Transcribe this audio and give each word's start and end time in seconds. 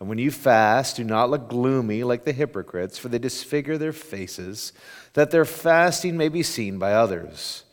And 0.00 0.08
when 0.08 0.18
you 0.18 0.30
fast, 0.30 0.96
do 0.96 1.04
not 1.04 1.30
look 1.30 1.48
gloomy 1.48 2.02
like 2.02 2.24
the 2.24 2.32
hypocrites, 2.32 2.98
for 2.98 3.08
they 3.08 3.18
disfigure 3.18 3.78
their 3.78 3.92
faces, 3.92 4.72
that 5.14 5.30
their 5.30 5.44
fasting 5.44 6.16
may 6.16 6.28
be 6.28 6.42
seen 6.42 6.78
by 6.78 6.92
others. 6.92 7.64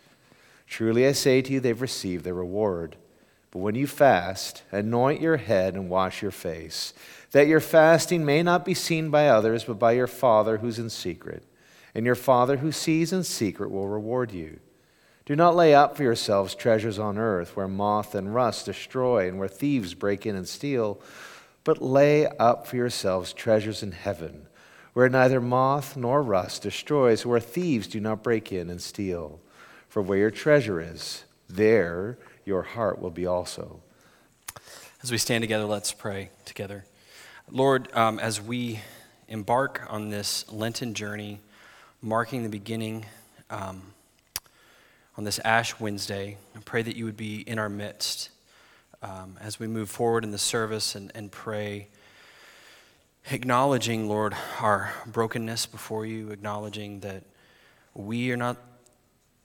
Truly 0.67 1.05
I 1.05 1.11
say 1.11 1.41
to 1.41 1.51
you, 1.51 1.59
they've 1.59 1.81
received 1.81 2.23
their 2.23 2.33
reward. 2.33 2.95
But 3.51 3.59
when 3.59 3.75
you 3.75 3.87
fast, 3.87 4.63
anoint 4.71 5.19
your 5.19 5.37
head 5.37 5.73
and 5.73 5.89
wash 5.89 6.21
your 6.21 6.31
face, 6.31 6.93
that 7.31 7.47
your 7.47 7.59
fasting 7.59 8.23
may 8.23 8.43
not 8.43 8.63
be 8.63 8.73
seen 8.73 9.09
by 9.09 9.27
others, 9.27 9.65
but 9.65 9.79
by 9.79 9.91
your 9.91 10.07
Father 10.07 10.59
who's 10.59 10.79
in 10.79 10.89
secret. 10.89 11.43
And 11.93 12.05
your 12.05 12.15
Father 12.15 12.57
who 12.57 12.71
sees 12.71 13.11
in 13.11 13.23
secret 13.23 13.69
will 13.69 13.89
reward 13.89 14.31
you. 14.31 14.59
Do 15.25 15.35
not 15.35 15.55
lay 15.55 15.75
up 15.75 15.97
for 15.97 16.03
yourselves 16.03 16.55
treasures 16.55 16.97
on 16.97 17.17
earth 17.17 17.55
where 17.55 17.67
moth 17.67 18.15
and 18.15 18.33
rust 18.33 18.65
destroy 18.65 19.27
and 19.27 19.37
where 19.37 19.47
thieves 19.47 19.93
break 19.93 20.25
in 20.25 20.35
and 20.35 20.47
steal, 20.47 21.01
but 21.63 21.81
lay 21.81 22.27
up 22.27 22.67
for 22.67 22.75
yourselves 22.75 23.33
treasures 23.33 23.83
in 23.83 23.91
heaven 23.91 24.47
where 24.93 25.09
neither 25.09 25.39
moth 25.39 25.95
nor 25.95 26.21
rust 26.21 26.63
destroys, 26.63 27.25
where 27.25 27.39
thieves 27.39 27.87
do 27.87 27.99
not 27.99 28.23
break 28.23 28.51
in 28.51 28.69
and 28.69 28.81
steal. 28.81 29.39
For 29.87 30.01
where 30.01 30.17
your 30.17 30.31
treasure 30.31 30.81
is, 30.81 31.23
there 31.49 32.17
your 32.45 32.61
heart 32.61 33.01
will 33.01 33.09
be 33.09 33.25
also. 33.25 33.81
As 35.01 35.11
we 35.11 35.17
stand 35.17 35.43
together, 35.43 35.65
let's 35.65 35.93
pray 35.93 36.29
together. 36.45 36.85
Lord, 37.49 37.93
um, 37.93 38.19
as 38.19 38.41
we 38.41 38.81
embark 39.27 39.85
on 39.89 40.09
this 40.09 40.49
Lenten 40.51 40.93
journey, 40.93 41.39
marking 42.01 42.43
the 42.43 42.49
beginning, 42.49 43.05
um, 43.49 43.81
on 45.17 45.23
this 45.23 45.39
Ash 45.39 45.79
Wednesday. 45.79 46.37
I 46.55 46.59
pray 46.63 46.81
that 46.81 46.95
you 46.95 47.05
would 47.05 47.17
be 47.17 47.41
in 47.41 47.59
our 47.59 47.69
midst 47.69 48.29
um, 49.01 49.37
as 49.41 49.59
we 49.59 49.67
move 49.67 49.89
forward 49.89 50.23
in 50.23 50.31
the 50.31 50.37
service 50.37 50.95
and, 50.95 51.11
and 51.15 51.31
pray, 51.31 51.87
acknowledging, 53.31 54.07
Lord, 54.07 54.35
our 54.59 54.93
brokenness 55.07 55.65
before 55.65 56.05
you, 56.05 56.31
acknowledging 56.31 56.99
that 57.01 57.23
we 57.93 58.31
are 58.31 58.37
not 58.37 58.57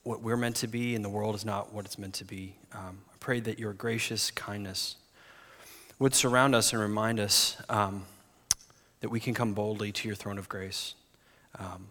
what 0.03 0.23
we're 0.23 0.37
meant 0.37 0.57
to 0.57 0.69
be 0.69 0.95
and 0.95 1.05
the 1.05 1.09
world 1.09 1.35
is 1.35 1.45
not 1.45 1.73
what 1.73 1.85
it's 1.85 1.99
meant 1.99 2.15
to 2.15 2.25
be. 2.25 2.57
Um, 2.73 2.99
I 3.13 3.17
pray 3.19 3.41
that 3.41 3.59
your 3.59 3.73
gracious 3.73 4.31
kindness 4.31 4.97
would 5.99 6.15
surround 6.15 6.55
us 6.55 6.73
and 6.73 6.81
remind 6.81 7.19
us 7.19 7.57
um, 7.69 8.05
that 9.01 9.09
we 9.09 9.19
can 9.19 9.35
come 9.35 9.55
boldly 9.55 9.91
to 9.93 10.09
your 10.09 10.15
throne 10.15 10.39
of 10.39 10.49
grace 10.49 10.95
um, 11.59 11.89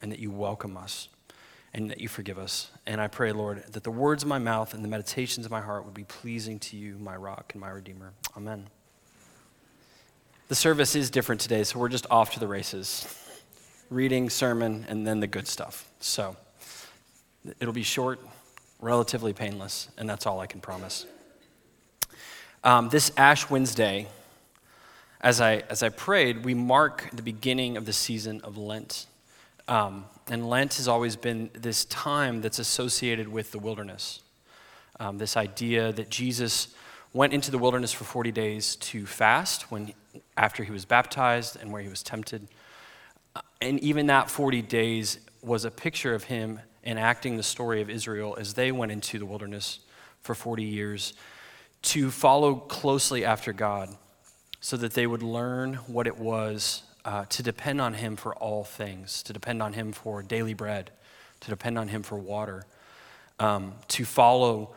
and 0.00 0.10
that 0.12 0.20
you 0.20 0.30
welcome 0.30 0.76
us 0.76 1.08
and 1.74 1.90
that 1.90 2.00
you 2.00 2.08
forgive 2.08 2.38
us. 2.38 2.70
And 2.86 3.00
I 3.00 3.08
pray, 3.08 3.32
Lord, 3.32 3.64
that 3.72 3.82
the 3.82 3.90
words 3.90 4.22
of 4.22 4.28
my 4.28 4.38
mouth 4.38 4.72
and 4.72 4.84
the 4.84 4.88
meditations 4.88 5.44
of 5.44 5.50
my 5.50 5.60
heart 5.60 5.84
would 5.84 5.94
be 5.94 6.04
pleasing 6.04 6.60
to 6.60 6.76
you, 6.76 6.96
my 6.98 7.16
rock 7.16 7.50
and 7.52 7.60
my 7.60 7.68
redeemer. 7.68 8.12
Amen. 8.36 8.68
The 10.48 10.54
service 10.54 10.94
is 10.94 11.10
different 11.10 11.40
today, 11.40 11.64
so 11.64 11.80
we're 11.80 11.88
just 11.88 12.06
off 12.10 12.32
to 12.34 12.40
the 12.40 12.46
races 12.46 13.20
reading, 13.90 14.30
sermon, 14.30 14.86
and 14.88 15.06
then 15.06 15.20
the 15.20 15.26
good 15.26 15.46
stuff. 15.46 15.90
So 16.00 16.36
it'll 17.60 17.74
be 17.74 17.82
short, 17.82 18.20
relatively 18.80 19.32
painless, 19.32 19.88
and 19.98 20.08
that's 20.08 20.26
all 20.26 20.40
I 20.40 20.46
can 20.46 20.60
promise. 20.60 21.06
Um, 22.62 22.88
this 22.88 23.12
Ash 23.16 23.50
Wednesday, 23.50 24.06
as 25.20 25.40
I, 25.40 25.64
as 25.68 25.82
I 25.82 25.90
prayed, 25.90 26.44
we 26.44 26.54
mark 26.54 27.08
the 27.12 27.22
beginning 27.22 27.76
of 27.76 27.84
the 27.84 27.92
season 27.92 28.40
of 28.42 28.56
Lent. 28.56 29.06
Um, 29.68 30.06
and 30.28 30.48
Lent 30.48 30.74
has 30.74 30.88
always 30.88 31.16
been 31.16 31.50
this 31.52 31.84
time 31.86 32.40
that's 32.40 32.58
associated 32.58 33.28
with 33.28 33.52
the 33.52 33.58
wilderness. 33.58 34.22
Um, 34.98 35.18
this 35.18 35.36
idea 35.36 35.92
that 35.92 36.08
Jesus 36.08 36.68
went 37.12 37.32
into 37.32 37.50
the 37.50 37.58
wilderness 37.58 37.92
for 37.92 38.04
40 38.04 38.32
days 38.32 38.76
to 38.76 39.06
fast 39.06 39.70
when, 39.70 39.92
after 40.36 40.64
he 40.64 40.72
was 40.72 40.84
baptized 40.84 41.56
and 41.60 41.70
where 41.70 41.82
he 41.82 41.88
was 41.88 42.02
tempted. 42.02 42.48
Uh, 43.36 43.40
and 43.60 43.78
even 43.80 44.06
that 44.06 44.30
40 44.30 44.62
days 44.62 45.18
was 45.42 45.64
a 45.64 45.70
picture 45.70 46.14
of 46.14 46.24
him 46.24 46.60
enacting 46.84 47.36
the 47.36 47.42
story 47.42 47.80
of 47.82 47.90
Israel 47.90 48.36
as 48.38 48.54
they 48.54 48.72
went 48.72 48.92
into 48.92 49.18
the 49.18 49.26
wilderness 49.26 49.80
for 50.22 50.34
40 50.34 50.62
years 50.64 51.12
to 51.82 52.10
follow 52.10 52.54
closely 52.54 53.24
after 53.24 53.52
God 53.52 53.90
so 54.60 54.76
that 54.78 54.94
they 54.94 55.06
would 55.06 55.22
learn 55.22 55.74
what 55.86 56.06
it 56.06 56.18
was 56.18 56.82
uh, 57.04 57.24
to 57.26 57.42
depend 57.42 57.80
on 57.80 57.94
Him 57.94 58.16
for 58.16 58.34
all 58.34 58.64
things, 58.64 59.22
to 59.24 59.32
depend 59.32 59.62
on 59.62 59.72
Him 59.72 59.92
for 59.92 60.22
daily 60.22 60.54
bread, 60.54 60.90
to 61.40 61.50
depend 61.50 61.78
on 61.78 61.88
Him 61.88 62.02
for 62.02 62.16
water, 62.16 62.64
um, 63.38 63.74
to 63.88 64.04
follow 64.04 64.74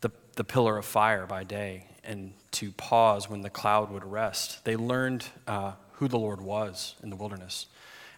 the, 0.00 0.10
the 0.36 0.44
pillar 0.44 0.78
of 0.78 0.84
fire 0.84 1.26
by 1.26 1.44
day, 1.44 1.86
and 2.04 2.32
to 2.52 2.72
pause 2.72 3.28
when 3.28 3.42
the 3.42 3.50
cloud 3.50 3.90
would 3.90 4.04
rest. 4.04 4.64
They 4.64 4.76
learned 4.76 5.26
uh, 5.46 5.72
who 5.92 6.08
the 6.08 6.18
Lord 6.18 6.40
was 6.40 6.94
in 7.02 7.10
the 7.10 7.16
wilderness. 7.16 7.66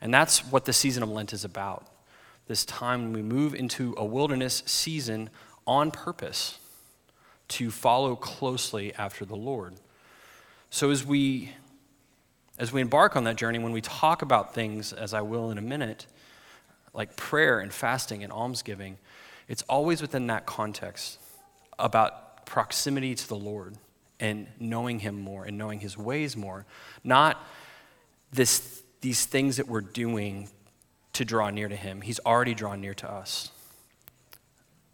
And 0.00 0.12
that's 0.12 0.40
what 0.40 0.64
the 0.64 0.72
season 0.72 1.02
of 1.02 1.08
Lent 1.08 1.32
is 1.32 1.44
about. 1.44 1.86
This 2.46 2.64
time 2.64 3.04
when 3.04 3.12
we 3.12 3.22
move 3.22 3.54
into 3.54 3.94
a 3.96 4.04
wilderness 4.04 4.62
season 4.66 5.30
on 5.66 5.90
purpose 5.90 6.58
to 7.48 7.70
follow 7.70 8.16
closely 8.16 8.94
after 8.94 9.24
the 9.24 9.36
Lord. 9.36 9.74
So 10.70 10.90
as 10.90 11.06
we 11.06 11.52
as 12.58 12.72
we 12.72 12.80
embark 12.80 13.16
on 13.16 13.24
that 13.24 13.36
journey, 13.36 13.58
when 13.58 13.72
we 13.72 13.80
talk 13.80 14.22
about 14.22 14.54
things, 14.54 14.92
as 14.92 15.12
I 15.12 15.22
will 15.22 15.50
in 15.50 15.58
a 15.58 15.62
minute, 15.62 16.06
like 16.92 17.16
prayer 17.16 17.58
and 17.58 17.72
fasting 17.72 18.22
and 18.22 18.32
almsgiving, 18.32 18.98
it's 19.48 19.62
always 19.62 20.00
within 20.00 20.28
that 20.28 20.46
context 20.46 21.18
about 21.78 22.46
proximity 22.46 23.14
to 23.14 23.28
the 23.28 23.36
Lord 23.36 23.76
and 24.20 24.46
knowing 24.60 25.00
Him 25.00 25.20
more 25.20 25.44
and 25.44 25.58
knowing 25.58 25.80
His 25.80 25.98
ways 25.98 26.36
more, 26.36 26.64
not 27.02 27.44
this, 28.32 28.82
these 29.00 29.26
things 29.26 29.56
that 29.56 29.66
we're 29.66 29.80
doing 29.80 30.48
to 31.14 31.24
draw 31.24 31.50
near 31.50 31.68
to 31.68 31.76
Him. 31.76 32.00
He's 32.00 32.20
already 32.24 32.54
drawn 32.54 32.80
near 32.80 32.94
to 32.94 33.10
us. 33.10 33.50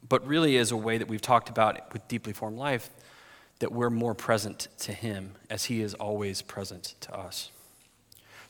But 0.08 0.26
really, 0.26 0.56
as 0.56 0.72
a 0.72 0.76
way 0.76 0.96
that 0.98 1.08
we've 1.08 1.20
talked 1.20 1.50
about 1.50 1.92
with 1.92 2.08
deeply 2.08 2.32
formed 2.32 2.58
life, 2.58 2.90
that 3.60 3.72
we're 3.72 3.90
more 3.90 4.14
present 4.14 4.68
to 4.78 4.92
Him 4.92 5.32
as 5.48 5.66
He 5.66 5.80
is 5.80 5.94
always 5.94 6.42
present 6.42 6.94
to 7.00 7.16
us. 7.16 7.50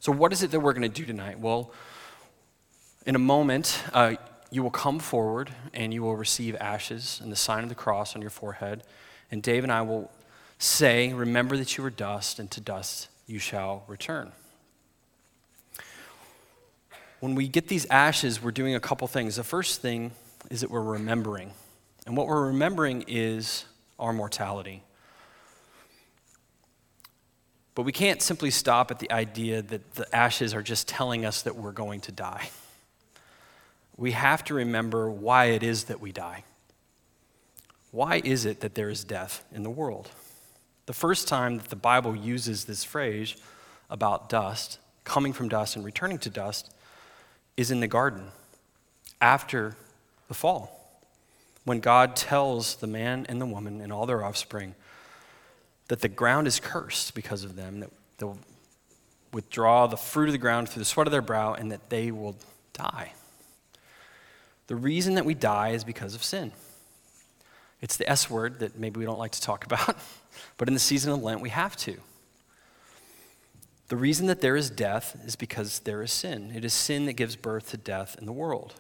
So, 0.01 0.11
what 0.11 0.33
is 0.33 0.43
it 0.43 0.51
that 0.53 0.61
we're 0.61 0.73
going 0.73 0.83
to 0.83 0.89
do 0.89 1.05
tonight? 1.05 1.39
Well, 1.39 1.73
in 3.05 3.15
a 3.15 3.21
moment, 3.21 3.83
uh, 3.93 4.15
you 4.51 4.63
will 4.63 4.71
come 4.71 4.99
forward 4.99 5.51
and 5.75 5.93
you 5.93 6.03
will 6.03 6.17
receive 6.17 6.57
ashes 6.61 7.21
and 7.23 7.31
the 7.31 7.37
sign 7.37 7.63
of 7.63 7.69
the 7.69 7.75
cross 7.75 8.15
on 8.17 8.23
your 8.23 8.31
forehead. 8.31 8.83
And 9.31 9.43
Dave 9.43 9.63
and 9.63 9.73
I 9.73 9.83
will 9.83 10.11
say, 10.59 11.13
Remember 11.13 11.57
that 11.57 11.77
you 11.77 11.85
are 11.85 11.91
dust, 11.91 12.39
and 12.39 12.51
to 12.53 12.61
dust 12.61 13.09
you 13.27 13.39
shall 13.39 13.85
return. 13.87 14.33
When 17.21 17.35
we 17.35 17.49
get 17.49 17.69
these 17.69 17.87
ashes, 17.91 18.43
we're 18.43 18.51
doing 18.51 18.75
a 18.75 18.81
couple 18.81 19.07
things. 19.07 19.37
The 19.37 19.45
first 19.45 19.83
thing 19.83 20.13
is 20.51 20.63
that 20.63 20.71
we're 20.71 20.83
remembering. 20.83 21.53
And 22.07 22.17
what 22.17 22.27
we're 22.27 22.47
remembering 22.47 23.05
is 23.07 23.67
our 23.99 24.13
mortality. 24.13 24.83
But 27.81 27.87
we 27.87 27.93
can't 27.93 28.21
simply 28.21 28.51
stop 28.51 28.91
at 28.91 28.99
the 28.99 29.11
idea 29.11 29.63
that 29.63 29.95
the 29.95 30.15
ashes 30.15 30.53
are 30.53 30.61
just 30.61 30.87
telling 30.87 31.25
us 31.25 31.41
that 31.41 31.57
we're 31.57 31.73
going 31.73 32.03
to 32.03 32.13
die. 32.13 32.51
We 33.97 34.11
have 34.11 34.45
to 34.45 34.55
remember 34.55 35.11
why 35.11 35.47
it 35.47 35.63
is 35.63 35.85
that 35.85 35.99
we 35.99 36.13
die. 36.13 36.45
Why 37.91 38.21
is 38.23 38.45
it 38.45 38.61
that 38.61 38.75
there 38.75 38.91
is 38.91 39.03
death 39.03 39.47
in 39.51 39.63
the 39.63 39.71
world? 39.71 40.11
The 40.85 40.93
first 40.93 41.27
time 41.27 41.57
that 41.57 41.71
the 41.71 41.75
Bible 41.75 42.15
uses 42.15 42.67
this 42.67 42.85
phrase 42.85 43.35
about 43.89 44.29
dust, 44.29 44.79
coming 45.05 45.33
from 45.33 45.49
dust 45.49 45.75
and 45.75 45.83
returning 45.83 46.19
to 46.19 46.29
dust, 46.29 46.75
is 47.57 47.71
in 47.71 47.81
the 47.81 47.89
garden 47.89 48.27
after 49.23 49.75
the 50.29 50.35
fall. 50.35 51.01
When 51.65 51.81
God 51.81 52.15
tells 52.15 52.77
the 52.77 52.87
man 52.87 53.25
and 53.31 53.41
the 53.41 53.47
woman 53.47 53.81
and 53.81 53.91
all 53.91 54.05
their 54.05 54.23
offspring 54.23 54.75
that 55.91 56.03
the 56.03 56.09
ground 56.09 56.47
is 56.47 56.61
cursed 56.61 57.17
because 57.17 57.43
of 57.43 57.57
them, 57.57 57.81
that 57.81 57.91
they'll 58.19 58.39
withdraw 59.33 59.89
the 59.89 59.97
fruit 59.97 60.29
of 60.29 60.33
the 60.33 60.39
ground 60.39 60.69
through 60.69 60.79
the 60.79 60.85
sweat 60.85 61.09
of 61.09 61.11
their 61.11 61.21
brow, 61.21 61.53
and 61.53 61.73
that 61.73 61.91
they 61.91 62.13
will 62.13 62.37
die. 62.73 63.13
The 64.69 64.77
reason 64.77 65.17
that 65.17 65.25
we 65.25 65.35
die 65.35 65.71
is 65.71 65.83
because 65.83 66.15
of 66.15 66.23
sin. 66.23 66.53
It's 67.81 67.97
the 67.97 68.09
S 68.09 68.31
word 68.31 68.61
that 68.61 68.79
maybe 68.79 69.01
we 69.01 69.05
don't 69.05 69.19
like 69.19 69.33
to 69.33 69.41
talk 69.41 69.65
about, 69.71 69.97
but 70.59 70.69
in 70.69 70.75
the 70.75 70.81
season 70.81 71.13
of 71.13 71.25
Lent, 71.25 71.41
we 71.41 71.51
have 71.51 71.77
to. 71.79 71.97
The 73.89 73.97
reason 73.97 74.29
that 74.29 74.43
there 74.43 74.55
is 74.55 74.71
death 74.71 75.21
is 75.27 75.35
because 75.35 75.81
there 75.81 76.05
is 76.05 76.13
sin. 76.13 76.53
It 76.55 76.65
is 76.65 76.73
sin 76.73 77.07
that 77.07 77.15
gives 77.15 77.35
birth 77.35 77.71
to 77.71 77.77
death 77.77 78.15
in 78.17 78.27
the 78.27 78.33
world. 78.33 78.75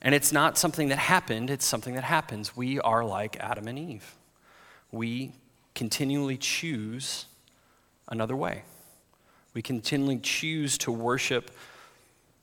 And 0.00 0.14
it's 0.14 0.32
not 0.32 0.56
something 0.56 0.86
that 0.90 0.98
happened, 0.98 1.50
it's 1.50 1.64
something 1.64 1.96
that 1.96 2.04
happens. 2.04 2.56
We 2.56 2.78
are 2.78 3.04
like 3.04 3.36
Adam 3.40 3.66
and 3.66 3.76
Eve. 3.76 4.14
We 4.92 5.32
continually 5.78 6.36
choose 6.36 7.26
another 8.08 8.34
way. 8.34 8.62
We 9.54 9.62
continually 9.62 10.18
choose 10.18 10.76
to 10.78 10.90
worship 10.90 11.52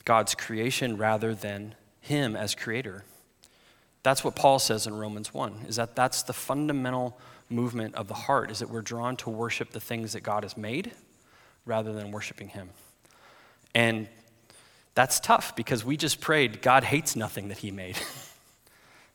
God's 0.05 0.33
creation 0.35 0.95
rather 0.95 1.35
than 1.35 1.75
Him 1.99 2.37
as 2.37 2.55
creator. 2.55 3.03
That's 4.03 4.23
what 4.23 4.37
Paul 4.37 4.57
says 4.57 4.87
in 4.87 4.95
Romans 4.95 5.33
1, 5.33 5.65
is 5.67 5.75
that 5.75 5.97
that's 5.97 6.23
the 6.23 6.31
fundamental 6.31 7.19
movement 7.49 7.95
of 7.95 8.07
the 8.07 8.13
heart, 8.13 8.51
is 8.51 8.59
that 8.59 8.69
we're 8.69 8.81
drawn 8.81 9.17
to 9.17 9.29
worship 9.29 9.71
the 9.71 9.81
things 9.81 10.13
that 10.13 10.23
God 10.23 10.43
has 10.43 10.55
made 10.55 10.91
rather 11.65 11.91
than 11.91 12.11
worshiping 12.11 12.47
Him. 12.47 12.69
And 13.73 14.07
that's 14.93 15.19
tough 15.19 15.57
because 15.57 15.83
we 15.83 15.97
just 15.97 16.21
prayed, 16.21 16.61
God 16.61 16.85
hates 16.85 17.17
nothing 17.17 17.49
that 17.49 17.57
He 17.57 17.69
made. 17.69 17.97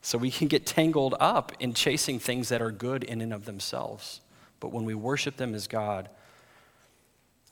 so 0.01 0.17
we 0.17 0.31
can 0.31 0.47
get 0.47 0.65
tangled 0.65 1.15
up 1.19 1.51
in 1.59 1.73
chasing 1.73 2.19
things 2.19 2.49
that 2.49 2.61
are 2.61 2.71
good 2.71 3.03
in 3.03 3.21
and 3.21 3.33
of 3.33 3.45
themselves. 3.45 4.21
But 4.59 4.71
when 4.71 4.85
we 4.85 4.95
worship 4.95 5.37
them 5.37 5.53
as 5.53 5.67
God, 5.67 6.09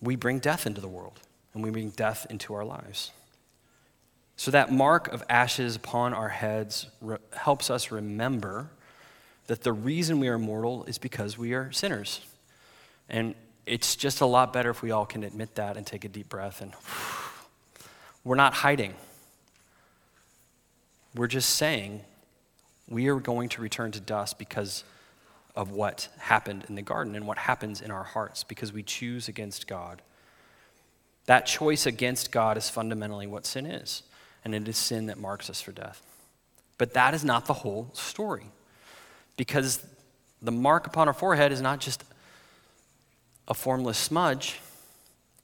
we 0.02 0.16
bring 0.16 0.40
death 0.40 0.66
into 0.66 0.82
the 0.82 0.88
world 0.88 1.20
and 1.54 1.64
we 1.64 1.70
bring 1.70 1.90
death 1.90 2.26
into 2.30 2.54
our 2.54 2.66
lives. 2.66 3.12
So 4.36 4.52
that 4.52 4.72
mark 4.72 5.10
of 5.10 5.24
ashes 5.30 5.76
upon 5.76 6.14
our 6.14 6.30
heads 6.30 6.88
re- 7.02 7.18
helps 7.36 7.70
us 7.70 7.92
remember 7.92 8.70
that 9.48 9.64
the 9.64 9.74
reason 9.74 10.20
we 10.20 10.28
are 10.30 10.40
mortal 10.40 10.86
is 10.86 10.98
because 10.98 11.38
we 11.38 11.54
are 11.54 11.72
sinners. 11.72 12.22
And 13.10 13.36
it's 13.66 13.96
just 13.96 14.22
a 14.22 14.26
lot 14.26 14.54
better 14.54 14.70
if 14.70 14.82
we 14.82 14.92
all 14.92 15.06
can 15.06 15.24
admit 15.24 15.56
that 15.56 15.76
and 15.76 15.86
take 15.86 16.06
a 16.06 16.08
deep 16.08 16.30
breath 16.30 16.62
and 16.62 16.74
we're 18.24 18.36
not 18.36 18.54
hiding. 18.54 18.94
We're 21.16 21.28
just 21.28 21.52
saying 21.52 22.02
we 22.90 23.08
are 23.08 23.20
going 23.20 23.50
to 23.50 23.62
return 23.62 23.92
to 23.92 24.00
dust 24.00 24.40
because 24.40 24.84
of 25.56 25.72
what 25.72 26.08
happened 26.18 26.66
in 26.70 26.76
the 26.76 26.82
garden 26.82 27.16
and 27.16 27.28
what 27.28 27.38
happens 27.38 27.82
in 27.82 27.92
our 27.92 28.04
hearts 28.04 28.44
because 28.44 28.74
we 28.74 28.84
choose 28.84 29.28
against 29.28 29.68
God. 29.68 30.02
That 31.26 31.46
choice 31.46 31.86
against 31.86 32.32
God 32.32 32.58
is 32.58 32.70
fundamentally 32.70 33.28
what 33.28 33.46
sin 33.46 33.66
is, 33.66 34.04
and 34.44 34.56
it 34.56 34.68
is 34.68 34.78
sin 34.78 35.08
that 35.08 35.18
marks 35.18 35.50
us 35.50 35.62
for 35.62 35.72
death. 35.72 36.02
But 36.78 36.94
that 36.94 37.14
is 37.14 37.24
not 37.24 37.46
the 37.46 37.54
whole 37.54 37.90
story 37.94 38.46
because 39.38 39.86
the 40.42 40.52
mark 40.52 40.88
upon 40.88 41.08
our 41.08 41.14
forehead 41.14 41.52
is 41.52 41.62
not 41.62 41.80
just 41.80 42.04
a 43.48 43.54
formless 43.54 43.98
smudge, 43.98 44.60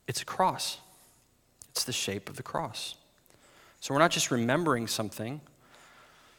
it's 0.08 0.22
a 0.22 0.26
cross. 0.26 0.80
It's 1.72 1.84
the 1.84 1.92
shape 1.92 2.30
of 2.30 2.38
the 2.38 2.44
cross. 2.44 2.96
So 3.82 3.94
we're 3.94 4.00
not 4.00 4.12
just 4.12 4.32
remembering 4.32 4.88
something 4.88 5.42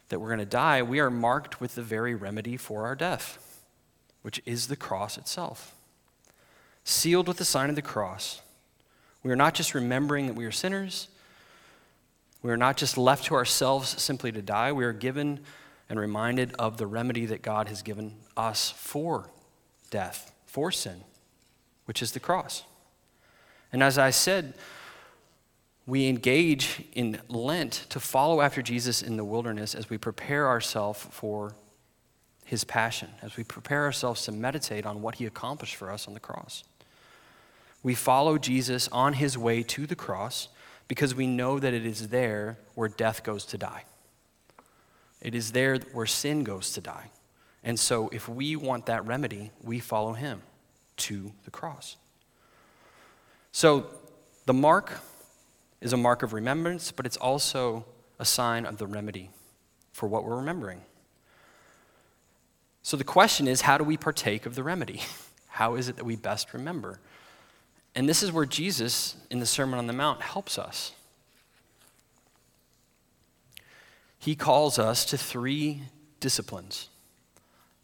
that 0.08 0.20
we're 0.20 0.28
going 0.28 0.38
to 0.38 0.46
die, 0.46 0.82
we 0.82 1.00
are 1.00 1.10
marked 1.10 1.60
with 1.60 1.74
the 1.74 1.82
very 1.82 2.14
remedy 2.14 2.56
for 2.56 2.86
our 2.86 2.94
death, 2.94 3.62
which 4.22 4.40
is 4.46 4.68
the 4.68 4.76
cross 4.76 5.18
itself. 5.18 5.74
Sealed 6.84 7.28
with 7.28 7.38
the 7.38 7.44
sign 7.44 7.68
of 7.68 7.76
the 7.76 7.82
cross, 7.82 8.40
we 9.22 9.32
are 9.32 9.36
not 9.36 9.54
just 9.54 9.74
remembering 9.74 10.26
that 10.26 10.36
we 10.36 10.44
are 10.44 10.52
sinners. 10.52 11.08
We 12.42 12.52
are 12.52 12.56
not 12.56 12.76
just 12.76 12.96
left 12.96 13.24
to 13.26 13.34
ourselves 13.34 14.00
simply 14.00 14.30
to 14.30 14.42
die. 14.42 14.70
We 14.70 14.84
are 14.84 14.92
given 14.92 15.40
and 15.88 15.98
reminded 15.98 16.54
of 16.58 16.76
the 16.76 16.86
remedy 16.86 17.26
that 17.26 17.42
God 17.42 17.68
has 17.68 17.82
given 17.82 18.14
us 18.36 18.70
for 18.70 19.30
death, 19.90 20.32
for 20.46 20.70
sin 20.70 21.02
which 21.86 22.02
is 22.02 22.12
the 22.12 22.20
cross. 22.20 22.64
And 23.72 23.82
as 23.82 23.96
I 23.96 24.10
said, 24.10 24.54
we 25.86 26.08
engage 26.08 26.82
in 26.92 27.20
Lent 27.28 27.86
to 27.90 28.00
follow 28.00 28.40
after 28.40 28.60
Jesus 28.62 29.02
in 29.02 29.16
the 29.16 29.24
wilderness 29.24 29.74
as 29.74 29.88
we 29.88 29.98
prepare 29.98 30.48
ourselves 30.48 31.06
for 31.10 31.54
his 32.44 32.64
passion, 32.64 33.08
as 33.22 33.36
we 33.36 33.44
prepare 33.44 33.84
ourselves 33.84 34.24
to 34.24 34.32
meditate 34.32 34.86
on 34.86 35.02
what 35.02 35.16
he 35.16 35.26
accomplished 35.26 35.76
for 35.76 35.90
us 35.90 36.06
on 36.08 36.14
the 36.14 36.20
cross. 36.20 36.64
We 37.82 37.94
follow 37.94 38.38
Jesus 38.38 38.88
on 38.88 39.14
his 39.14 39.38
way 39.38 39.62
to 39.62 39.86
the 39.86 39.96
cross 39.96 40.48
because 40.88 41.14
we 41.14 41.26
know 41.26 41.58
that 41.58 41.74
it 41.74 41.86
is 41.86 42.08
there 42.08 42.58
where 42.74 42.88
death 42.88 43.22
goes 43.22 43.44
to 43.46 43.58
die. 43.58 43.84
It 45.20 45.34
is 45.34 45.52
there 45.52 45.78
where 45.92 46.06
sin 46.06 46.44
goes 46.44 46.72
to 46.72 46.80
die. 46.80 47.10
And 47.64 47.78
so, 47.78 48.08
if 48.12 48.28
we 48.28 48.54
want 48.54 48.86
that 48.86 49.04
remedy, 49.04 49.50
we 49.62 49.80
follow 49.80 50.12
him 50.12 50.42
to 50.98 51.32
the 51.44 51.50
cross. 51.50 51.96
So 53.52 53.86
the 54.44 54.54
mark 54.54 55.00
is 55.86 55.92
a 55.92 55.96
mark 55.96 56.24
of 56.24 56.32
remembrance, 56.32 56.90
but 56.90 57.06
it's 57.06 57.16
also 57.16 57.86
a 58.18 58.24
sign 58.24 58.66
of 58.66 58.76
the 58.78 58.86
remedy 58.88 59.30
for 59.92 60.08
what 60.08 60.24
we're 60.24 60.36
remembering. 60.36 60.80
So 62.82 62.96
the 62.96 63.04
question 63.04 63.46
is 63.46 63.60
how 63.62 63.78
do 63.78 63.84
we 63.84 63.96
partake 63.96 64.46
of 64.46 64.56
the 64.56 64.62
remedy? 64.62 65.00
How 65.48 65.76
is 65.76 65.88
it 65.88 65.96
that 65.96 66.04
we 66.04 66.16
best 66.16 66.52
remember? 66.52 67.00
And 67.94 68.06
this 68.06 68.22
is 68.22 68.30
where 68.30 68.44
Jesus, 68.44 69.16
in 69.30 69.40
the 69.40 69.46
Sermon 69.46 69.78
on 69.78 69.86
the 69.86 69.94
Mount, 69.94 70.20
helps 70.20 70.58
us. 70.58 70.92
He 74.18 74.34
calls 74.34 74.78
us 74.78 75.06
to 75.06 75.16
three 75.16 75.84
disciplines 76.20 76.90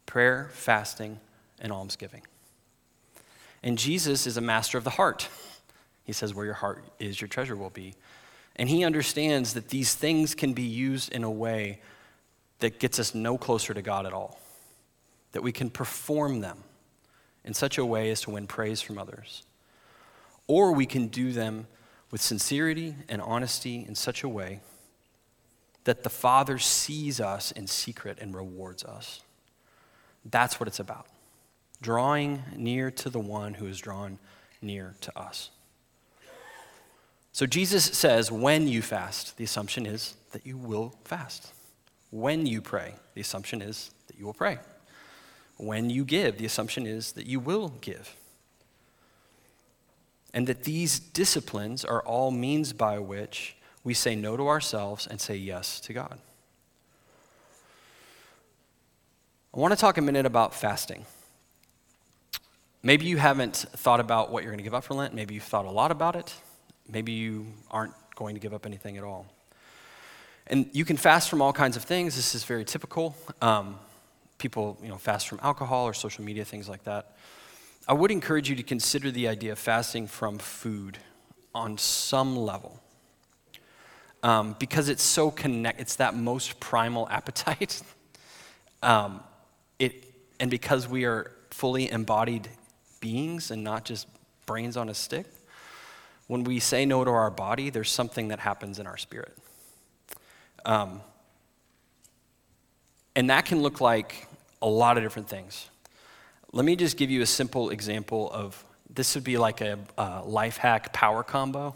prayer, 0.05 0.51
fasting, 0.53 1.19
and 1.59 1.71
almsgiving. 1.71 2.21
And 3.63 3.75
Jesus 3.75 4.27
is 4.27 4.37
a 4.37 4.41
master 4.41 4.77
of 4.77 4.83
the 4.83 4.91
heart. 4.91 5.27
He 6.03 6.13
says, 6.13 6.33
Where 6.33 6.45
your 6.45 6.53
heart 6.55 6.83
is, 6.99 7.21
your 7.21 7.27
treasure 7.27 7.55
will 7.55 7.69
be. 7.69 7.95
And 8.55 8.69
he 8.69 8.83
understands 8.83 9.53
that 9.53 9.69
these 9.69 9.95
things 9.95 10.35
can 10.35 10.53
be 10.53 10.63
used 10.63 11.11
in 11.11 11.23
a 11.23 11.31
way 11.31 11.81
that 12.59 12.79
gets 12.79 12.99
us 12.99 13.15
no 13.15 13.37
closer 13.37 13.73
to 13.73 13.81
God 13.81 14.05
at 14.05 14.13
all, 14.13 14.39
that 15.31 15.41
we 15.41 15.51
can 15.51 15.69
perform 15.69 16.41
them 16.41 16.63
in 17.43 17.53
such 17.53 17.77
a 17.77 17.85
way 17.85 18.11
as 18.11 18.21
to 18.21 18.31
win 18.31 18.47
praise 18.47 18.81
from 18.81 18.97
others. 18.97 19.43
Or 20.47 20.71
we 20.71 20.85
can 20.85 21.07
do 21.07 21.31
them 21.31 21.67
with 22.11 22.21
sincerity 22.21 22.95
and 23.09 23.21
honesty 23.21 23.85
in 23.87 23.95
such 23.95 24.23
a 24.23 24.29
way 24.29 24.61
that 25.83 26.03
the 26.03 26.09
Father 26.09 26.57
sees 26.57 27.19
us 27.19 27.51
in 27.51 27.67
secret 27.67 28.17
and 28.21 28.35
rewards 28.35 28.83
us. 28.83 29.21
That's 30.23 30.59
what 30.59 30.67
it's 30.67 30.79
about 30.79 31.07
drawing 31.81 32.41
near 32.55 32.89
to 32.89 33.09
the 33.09 33.19
one 33.19 33.55
who 33.55 33.67
is 33.67 33.77
drawn 33.77 34.17
near 34.61 34.95
to 35.01 35.19
us. 35.19 35.51
So 37.33 37.47
Jesus 37.47 37.83
says, 37.83 38.31
when 38.31 38.67
you 38.67 38.83
fast, 38.83 39.37
the 39.37 39.43
assumption 39.43 39.87
is 39.87 40.13
that 40.31 40.45
you 40.45 40.55
will 40.55 40.93
fast. 41.03 41.51
When 42.11 42.45
you 42.45 42.61
pray, 42.61 42.93
the 43.15 43.21
assumption 43.21 43.59
is 43.59 43.89
that 44.05 44.19
you 44.19 44.25
will 44.25 44.35
pray. 44.35 44.59
When 45.57 45.89
you 45.89 46.05
give, 46.05 46.37
the 46.37 46.45
assumption 46.45 46.85
is 46.85 47.13
that 47.13 47.25
you 47.25 47.39
will 47.39 47.69
give. 47.81 48.15
And 50.31 50.45
that 50.45 50.63
these 50.63 50.99
disciplines 50.99 51.83
are 51.83 52.03
all 52.03 52.29
means 52.29 52.71
by 52.71 52.99
which 52.99 53.55
we 53.83 53.95
say 53.95 54.15
no 54.15 54.37
to 54.37 54.47
ourselves 54.47 55.07
and 55.07 55.19
say 55.19 55.35
yes 55.35 55.79
to 55.81 55.93
God. 55.93 56.19
I 59.55 59.59
want 59.59 59.73
to 59.73 59.79
talk 59.79 59.97
a 59.97 60.01
minute 60.01 60.27
about 60.27 60.53
fasting. 60.53 61.05
Maybe 62.83 63.07
you 63.07 63.17
haven't 63.17 63.55
thought 63.55 63.99
about 63.99 64.31
what 64.31 64.43
you're 64.43 64.51
going 64.51 64.59
to 64.59 64.63
give 64.63 64.75
up 64.75 64.83
for 64.83 64.93
Lent. 64.93 65.15
Maybe 65.15 65.33
you've 65.33 65.43
thought 65.43 65.65
a 65.65 65.71
lot 65.71 65.89
about 65.89 66.15
it. 66.15 66.35
Maybe 66.87 67.11
you 67.11 67.47
aren't 67.71 67.93
going 68.15 68.35
to 68.35 68.39
give 68.39 68.53
up 68.53 68.65
anything 68.65 68.97
at 68.97 69.03
all. 69.03 69.25
And 70.47 70.69
you 70.73 70.85
can 70.85 70.97
fast 70.97 71.29
from 71.29 71.41
all 71.41 71.53
kinds 71.53 71.77
of 71.77 71.83
things. 71.83 72.15
This 72.15 72.35
is 72.35 72.43
very 72.43 72.65
typical. 72.65 73.15
Um, 73.41 73.79
people, 74.37 74.77
you 74.83 74.89
know, 74.89 74.97
fast 74.97 75.27
from 75.27 75.39
alcohol 75.41 75.85
or 75.85 75.93
social 75.93 76.23
media, 76.23 76.43
things 76.43 76.67
like 76.67 76.83
that. 76.83 77.15
I 77.87 77.93
would 77.93 78.11
encourage 78.11 78.49
you 78.49 78.55
to 78.57 78.63
consider 78.63 79.11
the 79.11 79.27
idea 79.27 79.53
of 79.53 79.59
fasting 79.59 80.07
from 80.07 80.37
food 80.37 80.97
on 81.55 81.77
some 81.77 82.35
level. 82.35 82.79
Um, 84.21 84.55
because 84.57 84.87
it's 84.87 85.03
so 85.03 85.31
connect, 85.31 85.81
it's 85.81 85.97
that 85.97 86.15
most 86.15 86.59
primal 86.59 87.07
appetite. 87.11 87.81
um, 88.81 89.21
it, 89.79 90.03
and 90.39 90.49
because 90.49 90.87
we 90.87 91.05
are 91.05 91.31
fully 91.49 91.89
embodied 91.89 92.49
beings 92.99 93.51
and 93.51 93.63
not 93.63 93.85
just 93.85 94.07
brains 94.45 94.77
on 94.77 94.89
a 94.89 94.93
stick, 94.93 95.25
when 96.27 96.43
we 96.43 96.59
say 96.59 96.85
no 96.85 97.03
to 97.03 97.09
our 97.11 97.31
body, 97.31 97.69
there's 97.69 97.91
something 97.91 98.29
that 98.29 98.39
happens 98.39 98.79
in 98.79 98.87
our 98.87 98.97
spirit. 98.97 99.37
Um, 100.65 101.01
and 103.15 103.29
that 103.29 103.45
can 103.45 103.61
look 103.61 103.81
like 103.81 104.27
a 104.61 104.67
lot 104.67 104.97
of 104.97 105.03
different 105.03 105.29
things. 105.29 105.67
Let 106.51 106.65
me 106.65 106.75
just 106.75 106.97
give 106.97 107.09
you 107.09 107.21
a 107.21 107.25
simple 107.25 107.69
example 107.69 108.31
of 108.31 108.63
this 108.89 109.15
would 109.15 109.23
be 109.23 109.37
like 109.37 109.61
a, 109.61 109.79
a 109.97 110.21
life 110.23 110.57
hack 110.57 110.93
power 110.93 111.23
combo 111.23 111.75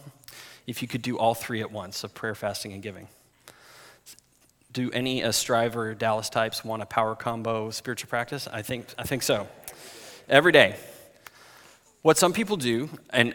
if 0.68 0.82
you 0.82 0.88
could 0.88 1.02
do 1.02 1.18
all 1.18 1.34
three 1.34 1.62
at 1.62 1.72
once 1.72 2.04
of 2.04 2.14
prayer, 2.14 2.36
fasting, 2.36 2.74
and 2.74 2.84
giving. 2.84 3.08
Do 4.72 4.92
any 4.92 5.24
uh, 5.24 5.32
Striver 5.32 5.96
Dallas 5.96 6.30
types 6.30 6.64
want 6.64 6.84
a 6.84 6.86
power 6.86 7.16
combo 7.16 7.72
spiritual 7.72 8.10
practice? 8.10 8.48
I 8.52 8.62
think, 8.62 8.86
I 8.98 9.04
think 9.04 9.24
so. 9.24 9.48
Every 10.30 10.52
day. 10.52 10.76
What 12.04 12.18
some 12.18 12.32
people 12.32 12.58
do, 12.58 12.90
and 13.10 13.34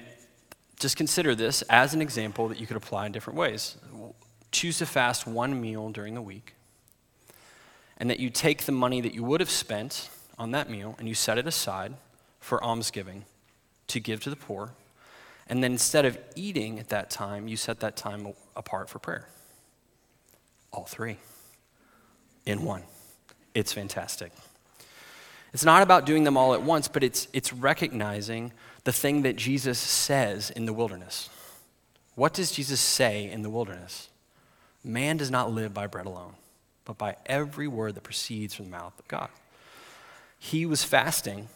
just 0.83 0.97
consider 0.97 1.35
this 1.35 1.63
as 1.63 1.95
an 1.95 2.03
example 2.03 2.49
that 2.49 2.61
you 2.61 2.67
could 2.67 2.77
apply 2.77 3.07
in 3.07 3.13
different 3.13 3.39
ways. 3.39 3.77
Choose 4.51 4.79
to 4.79 4.87
fast 4.87 5.27
one 5.27 5.61
meal 5.61 5.89
during 5.91 6.15
the 6.15 6.21
week, 6.21 6.55
and 7.97 8.11
that 8.11 8.21
you 8.21 8.29
take 8.29 8.65
the 8.65 8.73
money 8.73 9.01
that 9.01 9.15
you 9.15 9.23
would 9.23 9.41
have 9.41 9.51
spent 9.51 10.11
on 10.39 10.51
that 10.51 10.69
meal 10.69 10.97
and 10.99 11.09
you 11.09 11.15
set 11.15 11.39
it 11.39 11.47
aside 11.47 11.95
for 12.41 12.63
almsgiving 12.63 13.25
to 13.87 14.01
give 14.01 14.21
to 14.21 14.31
the 14.31 14.37
poor. 14.37 14.73
And 15.49 15.63
then 15.63 15.73
instead 15.73 16.05
of 16.05 16.19
eating 16.35 16.79
at 16.79 16.89
that 16.89 17.11
time, 17.11 17.49
you 17.49 17.57
set 17.57 17.81
that 17.81 17.97
time 17.97 18.33
apart 18.57 18.89
for 18.89 18.99
prayer. 18.99 19.29
All 20.73 20.85
three 20.85 21.17
in 22.45 22.65
one. 22.65 22.83
It's 23.55 23.73
fantastic. 23.73 24.33
It's 25.53 25.65
not 25.65 25.83
about 25.83 26.07
doing 26.07 26.25
them 26.25 26.37
all 26.37 26.55
at 26.55 26.63
once, 26.63 26.89
but 26.89 27.05
it's, 27.05 27.29
it's 27.33 27.53
recognizing 27.53 28.53
the 28.85 28.93
thing 28.93 29.23
that 29.23 29.37
Jesus 29.37 29.79
says 29.79 30.51
in 30.51 30.67
the 30.67 30.73
wilderness. 30.73 31.31
What 32.15 32.35
does 32.35 32.53
Jesus 32.53 32.81
say 32.81 33.31
in 33.31 33.43
the 33.43 33.51
wilderness? 33.51 34.09
Man 34.85 35.17
does 35.17 35.31
not 35.31 35.53
live 35.53 35.73
by 35.73 35.87
bread 35.87 36.07
alone, 36.07 36.35
but 36.85 36.99
by 36.99 37.17
every 37.27 37.69
word 37.69 37.95
that 37.95 38.03
proceeds 38.03 38.55
from 38.55 38.67
the 38.67 38.71
mouth 38.73 38.99
of 38.99 39.07
God. 39.09 39.29
He 40.39 40.67
was 40.67 40.83
fasting 40.83 41.49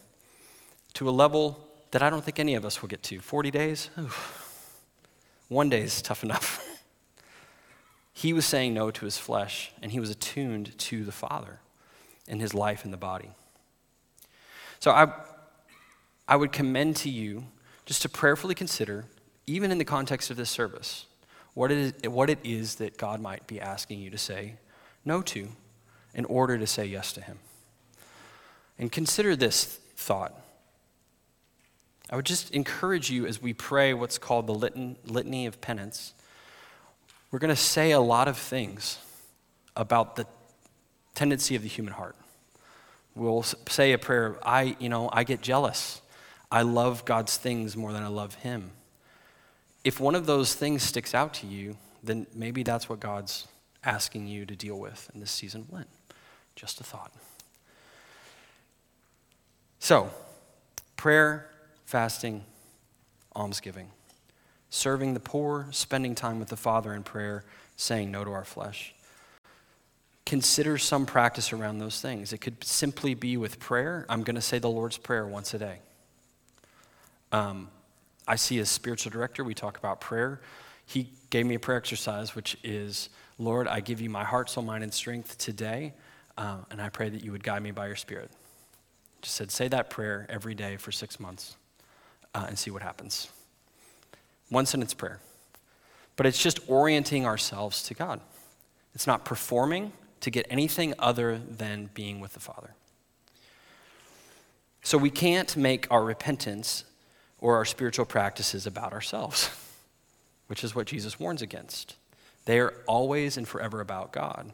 to 0.93 1.09
a 1.09 1.11
level 1.11 1.59
that 1.91 2.01
I 2.01 2.09
don't 2.09 2.23
think 2.23 2.39
any 2.39 2.55
of 2.55 2.65
us 2.65 2.81
will 2.81 2.89
get 2.89 3.03
to. 3.03 3.19
40 3.19 3.51
days? 3.51 3.89
Oof. 3.99 4.81
One 5.49 5.69
day 5.69 5.81
is 5.81 6.01
tough 6.01 6.23
enough. 6.23 6.63
he 8.13 8.33
was 8.33 8.45
saying 8.45 8.73
no 8.73 8.91
to 8.91 9.05
his 9.05 9.17
flesh, 9.17 9.71
and 9.81 9.91
he 9.91 9.99
was 9.99 10.09
attuned 10.09 10.77
to 10.77 11.03
the 11.03 11.11
Father 11.11 11.59
in 12.27 12.39
his 12.39 12.53
life 12.53 12.83
in 12.85 12.91
the 12.91 12.97
body. 12.97 13.31
So 14.79 14.91
I, 14.91 15.11
I 16.27 16.35
would 16.35 16.51
commend 16.51 16.97
to 16.97 17.09
you 17.09 17.45
just 17.85 18.01
to 18.01 18.09
prayerfully 18.09 18.55
consider, 18.55 19.05
even 19.45 19.71
in 19.71 19.77
the 19.77 19.85
context 19.85 20.29
of 20.29 20.37
this 20.37 20.49
service, 20.49 21.05
what 21.53 21.71
it 21.71 21.95
is, 22.03 22.09
what 22.09 22.29
it 22.29 22.39
is 22.43 22.75
that 22.75 22.97
God 22.97 23.21
might 23.21 23.47
be 23.47 23.61
asking 23.61 23.99
you 23.99 24.09
to 24.09 24.17
say 24.17 24.55
no 25.05 25.21
to 25.21 25.47
in 26.13 26.25
order 26.25 26.57
to 26.57 26.67
say 26.67 26.85
yes 26.85 27.13
to 27.13 27.21
Him. 27.21 27.39
And 28.77 28.91
consider 28.91 29.35
this 29.35 29.79
thought. 29.95 30.33
I 32.09 32.15
would 32.15 32.25
just 32.25 32.51
encourage 32.51 33.09
you 33.09 33.25
as 33.25 33.41
we 33.41 33.53
pray 33.53 33.93
what's 33.93 34.17
called 34.17 34.47
the 34.47 34.53
litany 34.53 35.45
of 35.45 35.61
penance. 35.61 36.13
We're 37.31 37.39
going 37.39 37.49
to 37.49 37.55
say 37.55 37.91
a 37.91 37.99
lot 37.99 38.27
of 38.27 38.37
things 38.37 38.99
about 39.75 40.15
the 40.15 40.25
tendency 41.15 41.55
of 41.55 41.63
the 41.63 41.67
human 41.67 41.93
heart. 41.93 42.15
We'll 43.15 43.43
say 43.43 43.93
a 43.93 43.97
prayer, 43.97 44.37
I, 44.43 44.77
you 44.79 44.89
know, 44.89 45.09
I 45.11 45.23
get 45.23 45.41
jealous. 45.41 46.01
I 46.51 46.61
love 46.61 47.05
God's 47.05 47.37
things 47.37 47.75
more 47.75 47.91
than 47.91 48.03
I 48.03 48.07
love 48.07 48.35
Him. 48.35 48.71
If 49.83 49.99
one 49.99 50.15
of 50.15 50.25
those 50.25 50.55
things 50.55 50.83
sticks 50.83 51.13
out 51.13 51.33
to 51.35 51.47
you, 51.47 51.77
then 52.03 52.27
maybe 52.33 52.63
that's 52.63 52.89
what 52.89 52.99
God's 52.99 53.47
asking 53.83 54.27
you 54.27 54.45
to 54.45 54.55
deal 54.55 54.77
with 54.77 55.09
in 55.13 55.19
this 55.19 55.31
season 55.31 55.61
of 55.61 55.73
Lent. 55.73 55.87
Just 56.55 56.81
a 56.81 56.83
thought. 56.83 57.11
So, 59.79 60.09
prayer, 60.95 61.49
fasting, 61.85 62.43
almsgiving, 63.35 63.89
serving 64.69 65.13
the 65.13 65.19
poor, 65.19 65.67
spending 65.71 66.15
time 66.15 66.39
with 66.39 66.49
the 66.49 66.57
Father 66.57 66.93
in 66.93 67.03
prayer, 67.03 67.45
saying 67.75 68.11
no 68.11 68.23
to 68.23 68.31
our 68.31 68.45
flesh 68.45 68.93
consider 70.27 70.77
some 70.77 71.05
practice 71.05 71.53
around 71.53 71.77
those 71.77 72.01
things. 72.01 72.33
It 72.33 72.39
could 72.39 72.61
simply 72.61 73.13
be 73.13 73.37
with 73.37 73.61
prayer. 73.61 74.05
I'm 74.09 74.23
going 74.23 74.35
to 74.35 74.41
say 74.41 74.59
the 74.59 74.69
Lord's 74.69 74.97
Prayer 74.97 75.25
once 75.25 75.53
a 75.53 75.57
day. 75.57 75.79
Um, 77.31 77.69
I 78.27 78.35
see 78.35 78.59
as 78.59 78.69
spiritual 78.69 79.11
director, 79.11 79.43
we 79.43 79.53
talk 79.53 79.77
about 79.77 80.01
prayer. 80.01 80.41
He 80.85 81.09
gave 81.29 81.45
me 81.45 81.55
a 81.55 81.59
prayer 81.59 81.77
exercise, 81.77 82.35
which 82.35 82.57
is 82.63 83.09
Lord, 83.39 83.67
I 83.67 83.81
give 83.81 84.01
you 84.01 84.09
my 84.09 84.23
heart, 84.23 84.49
soul, 84.49 84.63
mind, 84.63 84.83
and 84.83 84.93
strength 84.93 85.37
today, 85.37 85.93
uh, 86.37 86.57
and 86.71 86.81
I 86.81 86.89
pray 86.89 87.09
that 87.09 87.23
you 87.23 87.31
would 87.31 87.43
guide 87.43 87.61
me 87.61 87.71
by 87.71 87.87
your 87.87 87.95
Spirit. 87.95 88.31
Just 89.21 89.35
said, 89.35 89.51
say 89.51 89.67
that 89.67 89.89
prayer 89.89 90.25
every 90.29 90.55
day 90.55 90.77
for 90.77 90.91
six 90.91 91.19
months 91.19 91.55
uh, 92.33 92.45
and 92.47 92.57
see 92.57 92.71
what 92.71 92.81
happens. 92.81 93.29
One 94.49 94.65
sentence 94.65 94.93
prayer. 94.93 95.19
But 96.15 96.25
it's 96.25 96.41
just 96.41 96.59
orienting 96.67 97.25
ourselves 97.25 97.83
to 97.83 97.93
God. 97.93 98.21
It's 98.95 99.05
not 99.05 99.23
performing, 99.23 99.91
to 100.21 100.31
get 100.31 100.45
anything 100.49 100.93
other 100.99 101.37
than 101.37 101.89
being 101.93 102.19
with 102.19 102.33
the 102.33 102.39
Father. 102.39 102.73
So 104.81 104.97
we 104.97 105.09
can't 105.09 105.55
make 105.55 105.87
our 105.91 106.03
repentance 106.03 106.85
or 107.39 107.55
our 107.55 107.65
spiritual 107.65 108.05
practices 108.05 108.65
about 108.65 108.93
ourselves, 108.93 109.49
which 110.47 110.63
is 110.63 110.75
what 110.75 110.87
Jesus 110.87 111.19
warns 111.19 111.41
against. 111.41 111.95
They 112.45 112.59
are 112.59 112.73
always 112.87 113.37
and 113.37 113.47
forever 113.47 113.81
about 113.81 114.11
God. 114.11 114.53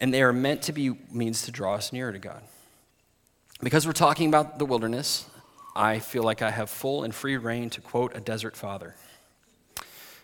And 0.00 0.12
they 0.12 0.22
are 0.22 0.32
meant 0.32 0.62
to 0.62 0.72
be 0.72 0.96
means 1.10 1.42
to 1.42 1.52
draw 1.52 1.74
us 1.74 1.92
nearer 1.92 2.12
to 2.12 2.18
God. 2.18 2.42
Because 3.62 3.86
we're 3.86 3.92
talking 3.92 4.28
about 4.28 4.58
the 4.58 4.66
wilderness, 4.66 5.26
I 5.76 5.98
feel 6.00 6.22
like 6.22 6.42
I 6.42 6.50
have 6.50 6.68
full 6.68 7.04
and 7.04 7.14
free 7.14 7.36
reign 7.36 7.70
to 7.70 7.80
quote 7.80 8.16
a 8.16 8.20
desert 8.20 8.56
father, 8.56 8.94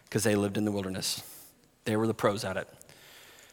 because 0.04 0.24
they 0.24 0.34
lived 0.34 0.56
in 0.56 0.64
the 0.64 0.72
wilderness. 0.72 1.22
They 1.84 1.96
were 1.96 2.06
the 2.06 2.14
pros 2.14 2.44
at 2.44 2.56
it. 2.56 2.68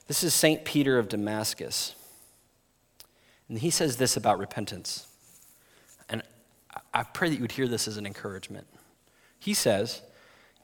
This 0.08 0.24
is 0.24 0.34
St. 0.34 0.66
Peter 0.66 0.98
of 0.98 1.10
Damascus. 1.10 1.96
And 3.50 3.60
he 3.60 3.70
says 3.70 3.98
this 3.98 4.18
about 4.18 4.40
repentance. 4.40 5.08
And 6.10 6.22
I 6.98 7.04
pray 7.04 7.30
that 7.30 7.36
you 7.36 7.42
would 7.42 7.52
hear 7.52 7.68
this 7.68 7.88
as 7.88 7.98
an 7.98 8.08
encouragement. 8.08 8.66
He 9.38 9.54
says, 9.54 10.02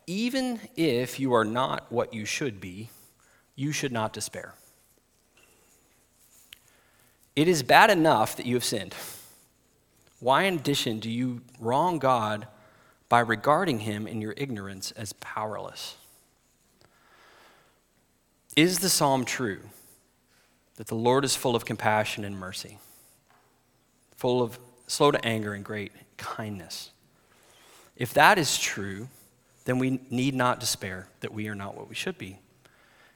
Even 0.08 0.60
if 0.76 1.20
you 1.20 1.32
are 1.34 1.46
not 1.46 1.92
what 1.92 2.12
you 2.12 2.26
should 2.26 2.60
be, 2.60 2.90
you 3.56 3.72
should 3.72 3.92
not 3.92 4.14
despair. 4.14 4.56
It 7.36 7.48
is 7.48 7.62
bad 7.62 7.92
enough 7.92 8.36
that 8.38 8.48
you 8.48 8.56
have 8.56 8.64
sinned. 8.64 8.96
Why, 10.20 10.44
in 10.44 10.56
addition, 10.56 11.00
do 11.00 11.12
you 11.12 11.42
wrong 11.60 12.00
God 12.00 12.48
by 13.10 13.20
regarding 13.20 13.82
him 13.82 14.08
in 14.08 14.20
your 14.20 14.34
ignorance 14.36 14.90
as 14.94 15.14
powerless? 15.14 15.98
Is 18.56 18.80
the 18.80 18.90
psalm 18.90 19.24
true 19.24 19.62
that 20.78 20.88
the 20.88 20.96
Lord 20.96 21.26
is 21.26 21.36
full 21.36 21.56
of 21.56 21.64
compassion 21.64 22.26
and 22.26 22.40
mercy, 22.40 22.80
full 24.16 24.42
of 24.42 24.58
slow 24.88 25.12
to 25.12 25.26
anger 25.26 25.54
and 25.54 25.64
great 25.64 25.92
kindness? 26.18 26.92
If 27.96 28.14
that 28.14 28.38
is 28.38 28.58
true, 28.58 29.08
then 29.66 29.80
we 29.80 30.02
need 30.10 30.36
not 30.36 30.60
despair 30.60 31.08
that 31.22 31.34
we 31.34 31.48
are 31.48 31.56
not 31.56 31.76
what 31.76 31.90
we 31.90 31.96
should 31.96 32.18
be, 32.18 32.40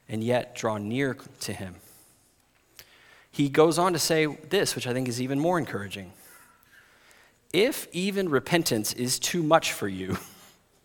and 0.08 0.22
yet 0.22 0.54
draw 0.54 0.78
near 0.78 1.16
to 1.40 1.52
Him. 1.52 1.76
He 3.30 3.48
goes 3.48 3.78
on 3.78 3.92
to 3.92 3.98
say 3.98 4.26
this, 4.26 4.74
which 4.74 4.86
I 4.86 4.92
think 4.92 5.08
is 5.08 5.20
even 5.20 5.38
more 5.38 5.58
encouraging. 5.58 6.12
If 7.52 7.88
even 7.92 8.28
repentance 8.28 8.92
is 8.92 9.18
too 9.18 9.42
much 9.42 9.72
for 9.72 9.88
you, 9.88 10.18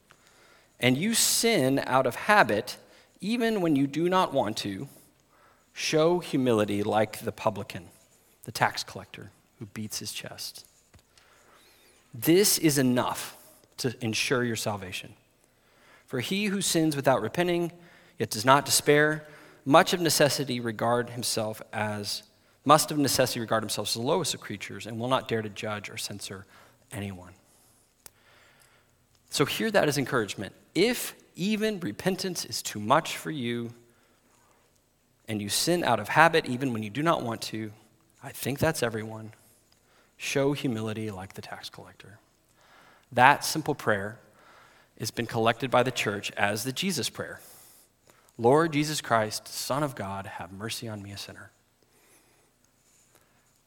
and 0.79 0.97
you 0.97 1.13
sin 1.13 1.81
out 1.85 2.05
of 2.05 2.15
habit, 2.15 2.77
even 3.21 3.61
when 3.61 3.75
you 3.75 3.87
do 3.87 4.09
not 4.09 4.33
want 4.33 4.57
to, 4.57 4.87
show 5.73 6.19
humility 6.19 6.83
like 6.83 7.19
the 7.19 7.31
publican, 7.31 7.87
the 8.43 8.51
tax 8.51 8.83
collector 8.83 9.31
who 9.59 9.65
beats 9.67 9.99
his 9.99 10.11
chest. 10.11 10.65
This 12.13 12.58
is 12.58 12.77
enough 12.77 13.36
to 13.77 13.96
ensure 14.03 14.43
your 14.43 14.55
salvation. 14.55 15.13
For 16.05 16.20
he 16.20 16.46
who 16.46 16.62
sins 16.62 16.96
without 16.96 17.22
repenting, 17.22 17.72
yet 18.20 18.29
does 18.29 18.46
not 18.46 18.65
despair, 18.65 19.25
much 19.65 19.93
of 19.93 20.01
necessity 20.01 20.60
regard 20.60 21.12
himself 21.12 21.62
as 21.72 22.24
must 22.65 22.91
of 22.91 22.98
necessity 22.98 23.39
regard 23.39 23.63
himself 23.63 23.89
as 23.89 23.93
the 23.96 24.01
lowest 24.01 24.34
of 24.34 24.39
creatures 24.39 24.86
and 24.86 25.00
will 25.00 25.10
not 25.10 25.27
dare 25.27 25.41
to 25.41 25.50
judge 25.50 25.89
or 25.89 25.98
censor 25.98 26.46
anyone. 26.91 27.34
So 29.29 29.46
hear 29.46 29.72
that 29.72 29.88
as 29.88 29.98
encouragement. 29.98 30.53
If 30.75 31.15
even 31.36 31.79
repentance 31.79 32.46
is 32.46 32.62
too 32.62 32.79
much 32.79 33.17
for 33.17 33.32
you, 33.32 33.72
and 35.27 35.41
you 35.41 35.50
sin 35.50 35.84
out 35.84 36.00
of 36.00 36.10
habit 36.10 36.46
even 36.46 36.74
when 36.74 36.84
you 36.84 36.89
do 36.89 37.01
not 37.01 37.24
want 37.24 37.41
to, 37.41 37.72
I 38.22 38.32
think 38.32 38.60
that's 38.60 38.84
everyone. 38.84 39.34
Show 40.24 40.53
humility 40.53 41.12
like 41.12 41.34
the 41.34 41.42
tax 41.42 41.70
collector. 41.70 42.18
That 43.12 43.44
simple 43.44 43.75
prayer 43.75 44.20
has 44.98 45.12
been 45.12 45.25
collected 45.25 45.70
by 45.70 45.84
the 45.84 45.92
church 45.92 46.32
as 46.38 46.63
the 46.63 46.72
Jesus 46.72 47.10
prayer 47.10 47.42
Lord 48.38 48.72
Jesus 48.72 49.01
Christ, 49.01 49.50
Son 49.50 49.84
of 49.84 49.96
God, 49.96 50.25
have 50.25 50.53
mercy 50.53 50.88
on 50.88 51.03
me, 51.03 51.12
a 51.12 51.18
sinner. 51.18 51.51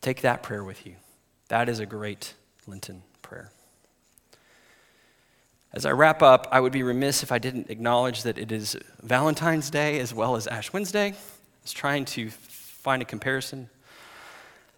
Take 0.00 0.22
that 0.22 0.42
prayer 0.42 0.64
with 0.64 0.86
you. 0.86 0.96
That 1.48 1.68
is 1.68 1.78
a 1.78 1.84
great 1.84 2.32
Lenten 2.66 3.02
prayer. 3.20 3.52
As 5.74 5.84
I 5.84 5.92
wrap 5.92 6.22
up, 6.22 6.48
I 6.50 6.60
would 6.60 6.72
be 6.72 6.82
remiss 6.82 7.22
if 7.22 7.30
I 7.30 7.38
didn't 7.38 7.68
acknowledge 7.68 8.22
that 8.22 8.38
it 8.38 8.50
is 8.50 8.78
Valentine's 9.02 9.68
Day 9.68 10.00
as 10.00 10.14
well 10.14 10.36
as 10.36 10.46
Ash 10.46 10.72
Wednesday. 10.72 11.08
I 11.08 11.14
was 11.62 11.72
trying 11.72 12.06
to 12.06 12.30
find 12.30 13.02
a 13.02 13.04
comparison. 13.04 13.68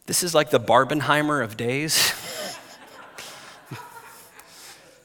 This 0.09 0.23
is 0.23 0.35
like 0.35 0.49
the 0.49 0.59
Barbenheimer 0.59 1.45
of 1.45 1.59
days. 1.59 2.15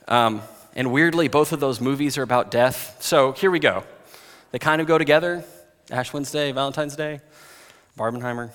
um, 0.08 0.42
and 0.78 0.94
weirdly, 0.94 1.28
both 1.28 1.52
of 1.52 1.60
those 1.60 1.82
movies 1.82 2.18
are 2.18 2.24
about 2.24 2.52
death. 2.52 2.96
So 3.02 3.34
here 3.34 3.52
we 3.52 3.60
go. 3.60 3.84
They 4.52 4.60
kind 4.60 4.80
of 4.80 4.88
go 4.88 4.98
together 4.98 5.44
Ash 5.92 6.14
Wednesday, 6.14 6.54
Valentine's 6.54 6.96
Day, 6.96 7.20
Barbenheimer. 8.00 8.52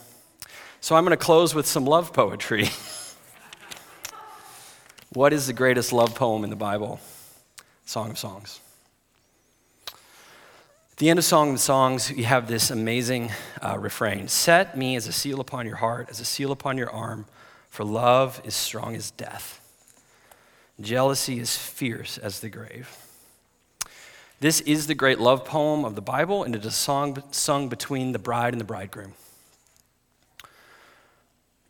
So 0.81 0.97
I'm 0.97 1.05
going 1.05 1.11
to 1.11 1.23
close 1.23 1.55
with 1.55 1.67
some 1.67 1.85
love 1.85 2.15
poetry. 2.15 2.71
what 5.13 5.35
is 5.35 5.49
the 5.49 5.53
greatest 5.53 5.93
love 5.93 6.15
poem 6.15 6.45
in 6.45 6.51
the 6.51 6.57
Bible? 6.57 6.99
Song 7.85 8.11
of 8.11 8.19
Songs. 8.19 8.61
The 10.99 11.11
end 11.11 11.21
of 11.21 11.25
Song 11.25 11.53
of 11.53 11.61
Songs, 11.61 12.11
you 12.11 12.25
have 12.25 12.49
this 12.49 12.73
amazing 12.73 13.31
uh, 13.63 13.79
refrain 13.79 14.27
Set 14.27 14.77
me 14.77 14.97
as 14.97 15.07
a 15.07 15.13
seal 15.13 15.39
upon 15.39 15.65
your 15.65 15.77
heart, 15.77 16.09
as 16.11 16.19
a 16.19 16.25
seal 16.25 16.51
upon 16.51 16.77
your 16.77 16.91
arm, 16.91 17.27
for 17.71 17.85
love 17.85 18.41
is 18.43 18.57
strong 18.57 18.97
as 18.97 19.13
death. 19.13 19.61
Jealousy 20.81 21.39
is 21.39 21.57
fierce 21.57 22.19
as 22.19 22.41
the 22.41 22.49
grave. 22.49 22.97
This 24.41 24.61
is 24.63 24.89
the 24.89 24.95
great 24.97 25.21
love 25.21 25.45
poem 25.45 25.85
of 25.85 25.95
the 25.95 26.01
Bible, 26.01 26.43
and 26.43 26.57
it 26.57 26.63
is 26.63 26.67
a 26.67 26.73
song 26.73 27.23
sung 27.31 27.69
between 27.69 28.11
the 28.11 28.19
bride 28.19 28.53
and 28.53 28.61
the 28.61 28.65
bridegroom. 28.65 29.13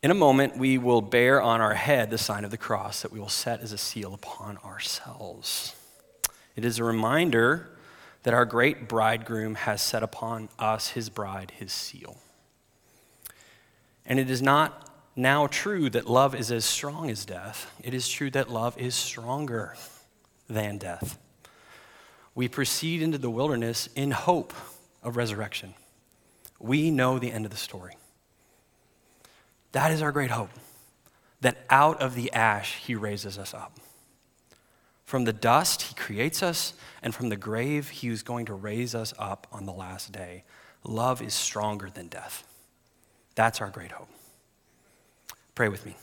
In 0.01 0.09
a 0.09 0.15
moment, 0.15 0.57
we 0.57 0.79
will 0.79 1.01
bear 1.03 1.39
on 1.39 1.61
our 1.61 1.75
head 1.75 2.09
the 2.09 2.17
sign 2.17 2.43
of 2.43 2.49
the 2.49 2.57
cross 2.57 3.03
that 3.03 3.11
we 3.11 3.19
will 3.19 3.29
set 3.29 3.61
as 3.61 3.73
a 3.73 3.77
seal 3.77 4.15
upon 4.15 4.57
ourselves. 4.65 5.75
It 6.55 6.65
is 6.65 6.79
a 6.79 6.83
reminder 6.83 7.69
that 8.23 8.33
our 8.33 8.45
great 8.45 8.87
bridegroom 8.87 9.55
has 9.55 9.81
set 9.81 10.03
upon 10.03 10.49
us, 10.57 10.89
his 10.89 11.09
bride, 11.09 11.51
his 11.57 11.71
seal. 11.71 12.17
And 14.05 14.19
it 14.19 14.29
is 14.29 14.41
not 14.41 14.89
now 15.15 15.47
true 15.47 15.89
that 15.89 16.07
love 16.07 16.33
is 16.33 16.51
as 16.51 16.65
strong 16.65 17.09
as 17.09 17.25
death, 17.25 17.71
it 17.83 17.93
is 17.93 18.07
true 18.07 18.31
that 18.31 18.49
love 18.49 18.77
is 18.77 18.95
stronger 18.95 19.75
than 20.49 20.77
death. 20.77 21.17
We 22.35 22.47
proceed 22.47 23.01
into 23.01 23.17
the 23.17 23.29
wilderness 23.29 23.89
in 23.95 24.11
hope 24.11 24.53
of 25.03 25.17
resurrection. 25.17 25.73
We 26.59 26.91
know 26.91 27.19
the 27.19 27.31
end 27.31 27.45
of 27.45 27.51
the 27.51 27.57
story. 27.57 27.97
That 29.71 29.91
is 29.91 30.01
our 30.01 30.11
great 30.11 30.31
hope 30.31 30.49
that 31.41 31.57
out 31.69 32.01
of 32.01 32.15
the 32.15 32.31
ash, 32.33 32.75
he 32.77 32.95
raises 32.95 33.37
us 33.37 33.53
up. 33.53 33.79
From 35.09 35.23
the 35.23 35.33
dust, 35.33 35.81
he 35.81 35.95
creates 35.95 36.43
us, 36.43 36.75
and 37.01 37.15
from 37.15 37.29
the 37.29 37.35
grave, 37.35 37.89
he 37.89 38.09
is 38.09 38.21
going 38.21 38.45
to 38.45 38.53
raise 38.53 38.93
us 38.93 39.11
up 39.17 39.47
on 39.51 39.65
the 39.65 39.73
last 39.73 40.11
day. 40.11 40.43
Love 40.83 41.19
is 41.19 41.33
stronger 41.33 41.89
than 41.89 42.09
death. 42.09 42.47
That's 43.33 43.59
our 43.59 43.71
great 43.71 43.91
hope. 43.91 44.07
Pray 45.55 45.67
with 45.67 45.83
me. 45.83 45.95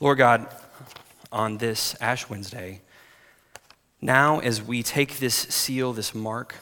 Lord 0.00 0.18
God, 0.18 0.48
on 1.30 1.58
this 1.58 1.94
Ash 2.00 2.28
Wednesday, 2.28 2.80
now 4.00 4.40
as 4.40 4.60
we 4.60 4.82
take 4.82 5.20
this 5.20 5.36
seal, 5.36 5.92
this 5.92 6.12
mark, 6.12 6.56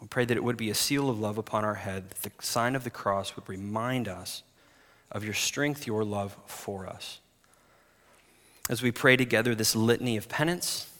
we 0.00 0.06
pray 0.06 0.24
that 0.24 0.38
it 0.38 0.42
would 0.42 0.56
be 0.56 0.70
a 0.70 0.74
seal 0.74 1.10
of 1.10 1.20
love 1.20 1.36
upon 1.36 1.62
our 1.62 1.74
head, 1.74 2.08
that 2.08 2.22
the 2.22 2.30
sign 2.42 2.74
of 2.74 2.84
the 2.84 2.90
cross 2.90 3.36
would 3.36 3.46
remind 3.50 4.08
us 4.08 4.42
of 5.12 5.24
your 5.24 5.34
strength, 5.34 5.86
your 5.86 6.04
love 6.04 6.38
for 6.46 6.86
us. 6.86 7.20
As 8.68 8.82
we 8.82 8.90
pray 8.90 9.16
together 9.16 9.54
this 9.54 9.76
litany 9.76 10.16
of 10.16 10.28
penance, 10.28 10.90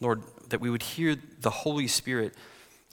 Lord, 0.00 0.22
that 0.48 0.60
we 0.60 0.70
would 0.70 0.82
hear 0.82 1.16
the 1.40 1.50
Holy 1.50 1.86
Spirit 1.86 2.34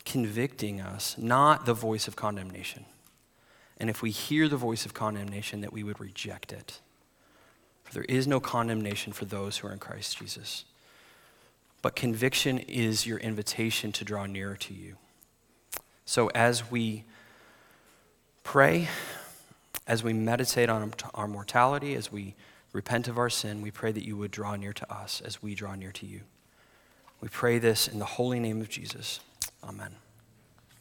convicting 0.06 0.80
us, 0.80 1.18
not 1.18 1.66
the 1.66 1.74
voice 1.74 2.08
of 2.08 2.16
condemnation. 2.16 2.86
And 3.78 3.90
if 3.90 4.02
we 4.02 4.12
hear 4.12 4.48
the 4.48 4.58
voice 4.58 4.86
of 4.86 4.94
condemnation, 4.94 5.62
that 5.62 5.74
we 5.74 5.84
would 5.84 6.00
reject 6.00 6.52
it. 6.52 6.80
For 7.84 7.94
there 7.94 8.06
is 8.06 8.28
no 8.28 8.40
condemnation 8.40 9.14
for 9.14 9.26
those 9.26 9.58
who 9.58 9.68
are 9.68 9.74
in 9.74 9.80
Christ 9.80 10.18
Jesus. 10.18 10.66
But 11.82 11.96
conviction 11.96 12.60
is 12.60 13.06
your 13.06 13.20
invitation 13.20 13.92
to 13.94 14.04
draw 14.04 14.26
nearer 14.26 14.56
to 14.56 14.74
you. 14.74 14.96
So 16.06 16.30
as 16.34 16.72
we 16.72 17.04
pray, 18.44 18.88
as 19.86 20.04
we 20.04 20.14
meditate 20.14 20.70
on 20.70 20.94
our 21.14 21.28
mortality, 21.28 21.96
as 21.96 22.12
we 22.12 22.36
repent 22.74 23.08
of 23.08 23.18
our 23.18 23.30
sin, 23.30 23.62
we 23.62 23.72
pray 23.72 23.92
that 23.92 24.06
you 24.06 24.18
would 24.18 24.32
draw 24.32 24.56
near 24.56 24.74
to 24.74 24.94
us 24.94 25.22
as 25.24 25.42
we 25.42 25.56
draw 25.56 25.76
near 25.76 25.92
to 25.94 26.06
you. 26.06 26.22
We 27.22 27.30
pray 27.30 27.60
this 27.60 27.88
in 27.88 28.00
the 28.00 28.06
holy 28.06 28.40
name 28.40 28.62
of 28.62 28.70
Jesus. 28.70 29.20
Amen. 29.64 29.96